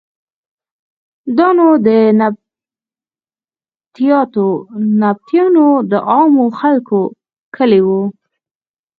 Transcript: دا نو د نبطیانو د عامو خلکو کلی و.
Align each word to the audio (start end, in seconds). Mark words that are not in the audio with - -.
دا 1.37 1.47
نو 1.57 1.67
د 1.85 1.87
نبطیانو 4.99 5.67
د 5.91 5.93
عامو 6.11 6.45
خلکو 6.59 6.99
کلی 7.55 7.81
و. 7.85 7.89